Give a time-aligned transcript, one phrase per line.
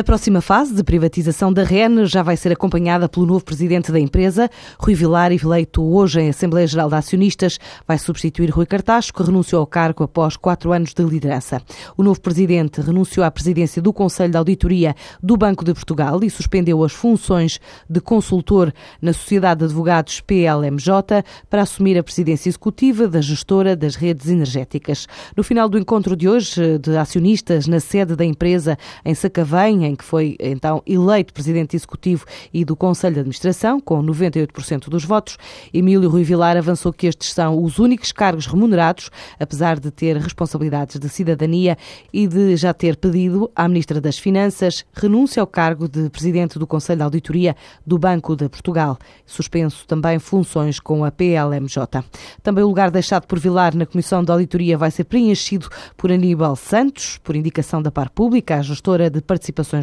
[0.00, 4.00] A próxima fase de privatização da REN já vai ser acompanhada pelo novo presidente da
[4.00, 9.22] empresa, Rui Vilar, eleito hoje em Assembleia Geral de Acionistas, vai substituir Rui Cartacho, que
[9.22, 11.60] renunciou ao cargo após quatro anos de liderança.
[11.98, 16.30] O novo presidente renunciou à presidência do Conselho de Auditoria do Banco de Portugal e
[16.30, 18.72] suspendeu as funções de consultor
[19.02, 25.06] na Sociedade de Advogados PLMJ para assumir a presidência executiva da gestora das redes energéticas.
[25.36, 29.96] No final do encontro de hoje de acionistas na sede da empresa em Sacavém, em
[29.96, 35.36] que foi então eleito presidente executivo e do Conselho de Administração, com 98% dos votos,
[35.72, 40.98] Emílio Rui Vilar avançou que estes são os únicos cargos remunerados, apesar de ter responsabilidades
[40.98, 41.76] de cidadania
[42.12, 46.66] e de já ter pedido à Ministra das Finanças renúncia ao cargo de presidente do
[46.66, 48.98] Conselho de Auditoria do Banco de Portugal.
[49.26, 52.04] Suspenso também funções com a PLMJ.
[52.42, 56.56] Também o lugar deixado por Vilar na Comissão de Auditoria vai ser preenchido por Aníbal
[56.56, 59.20] Santos, por indicação da Par Pública, a gestora de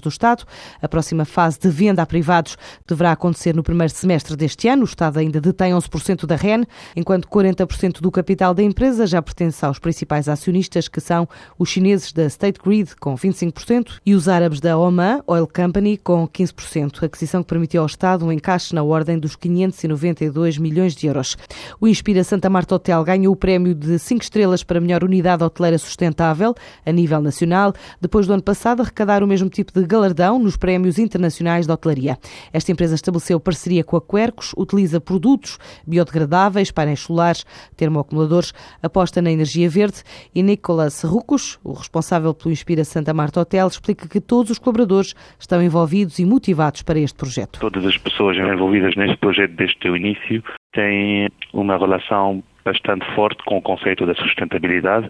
[0.00, 0.44] do Estado.
[0.80, 4.82] A próxima fase de venda a privados deverá acontecer no primeiro semestre deste ano.
[4.82, 6.64] O Estado ainda detém 11% da REN,
[6.96, 12.12] enquanto 40% do capital da empresa já pertence aos principais acionistas, que são os chineses
[12.12, 17.02] da State Grid, com 25%, e os árabes da Oman Oil Company, com 15%.
[17.02, 21.36] Aquisição que permitiu ao Estado um encaixe na ordem dos 592 milhões de euros.
[21.80, 25.78] O Inspira Santa Marta Hotel ganhou o prémio de 5 estrelas para melhor unidade hoteleira
[25.78, 30.56] sustentável a nível nacional, depois do ano passado arrecadar o mesmo tipo de galardão nos
[30.56, 32.16] prémios internacionais de hotelaria.
[32.52, 37.44] Esta empresa estabeleceu parceria com a Quercos, utiliza produtos biodegradáveis, painéis solares,
[37.76, 38.52] termoacumuladores,
[38.82, 40.02] aposta na energia verde
[40.34, 45.14] e Nicolas Rucos, o responsável pelo Inspira Santa Marta Hotel, explica que todos os colaboradores
[45.38, 47.60] estão envolvidos e motivados para este projeto.
[47.60, 53.58] Todas as pessoas envolvidas neste projeto desde o início têm uma relação bastante forte com
[53.58, 55.08] o conceito da sustentabilidade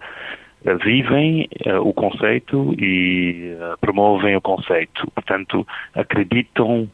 [0.85, 5.11] vivem uh, o conceito e uh, promovem o conceito.
[5.15, 6.89] Portanto, acreditam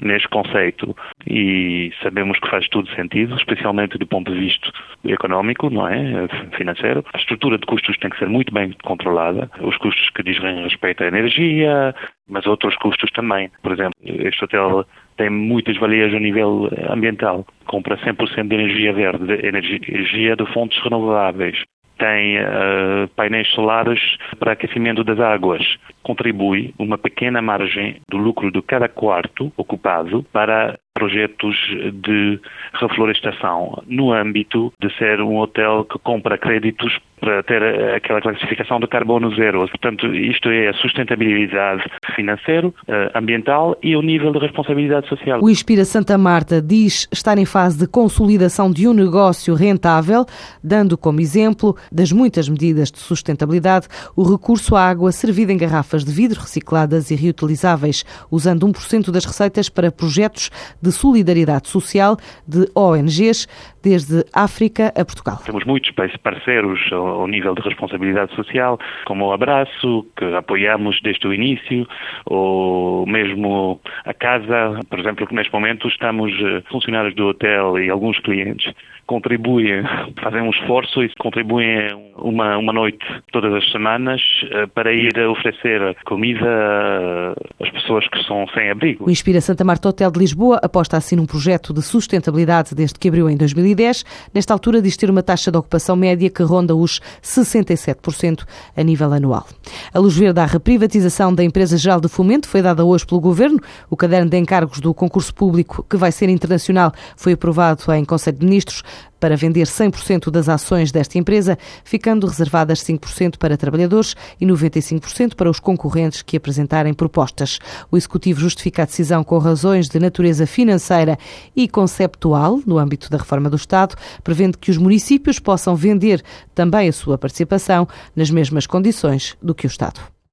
[0.00, 0.96] neste conceito
[1.26, 4.70] e sabemos que faz tudo sentido, especialmente do ponto de vista
[5.06, 6.28] económico, não é?
[6.56, 7.04] Financeiro.
[7.12, 9.50] A estrutura de custos tem que ser muito bem controlada.
[9.60, 11.94] Os custos que dizem respeito à energia,
[12.28, 13.50] mas outros custos também.
[13.62, 14.84] Por exemplo, este hotel
[15.16, 17.46] tem muitas valias a nível ambiental.
[17.66, 21.62] Compra 100% de energia verde, de energia de fontes renováveis
[21.98, 24.00] tem uh, painéis solares
[24.38, 25.62] para aquecimento das águas.
[26.02, 31.56] Contribui uma pequena margem do lucro de cada quarto ocupado para projetos
[31.92, 32.40] de
[32.74, 37.62] reflorestação no âmbito de ser um hotel que compra créditos para ter
[37.94, 39.66] aquela classificação de carbono zero.
[39.68, 41.82] Portanto, isto é a sustentabilidade
[42.14, 45.40] financeira, eh, ambiental e o nível de responsabilidade social.
[45.42, 50.26] O Inspira Santa Marta diz estar em fase de consolidação de um negócio rentável,
[50.62, 56.04] dando como exemplo das muitas medidas de sustentabilidade o recurso à água servida em garrafas
[56.04, 60.50] de vidro recicladas e reutilizáveis, usando 1% das receitas para projetos
[60.84, 63.48] de solidariedade social de ONGs,
[63.82, 65.38] desde África a Portugal.
[65.44, 65.90] Temos muitos
[66.22, 71.86] parceiros ao nível de responsabilidade social, como o Abraço, que apoiamos desde o início,
[72.26, 77.90] ou mesmo a Casa, por exemplo, que neste momento estamos eh, funcionários do hotel e
[77.90, 78.72] alguns clientes
[79.06, 79.82] contribuem,
[80.22, 85.96] fazem um esforço e contribuem uma, uma noite todas as semanas eh, para ir oferecer
[86.04, 89.06] comida às pessoas que são sem abrigo.
[89.06, 93.06] O Inspira Santa Marta Hotel de Lisboa aposta assim num projeto de sustentabilidade desde que
[93.06, 94.04] abriu em 2010.
[94.34, 98.42] Nesta altura diz ter uma taxa de ocupação média que ronda os 67%
[98.76, 99.46] a nível anual.
[99.92, 103.60] A luz verde à reprivatização da Empresa Geral de Fomento foi dada hoje pelo Governo.
[103.88, 108.38] O caderno de encargos do concurso público, que vai ser internacional, foi aprovado em Conselho
[108.38, 108.82] de Ministros
[109.24, 115.48] para vender 100% das ações desta empresa, ficando reservadas 5% para trabalhadores e 95% para
[115.48, 117.58] os concorrentes que apresentarem propostas.
[117.90, 121.18] O Executivo justifica a decisão com razões de natureza financeira
[121.54, 126.22] e conceptual no âmbito da reforma do Estado, prevendo que os municípios possam vender
[126.54, 130.13] também a sua participação nas mesmas condições do que o Estado.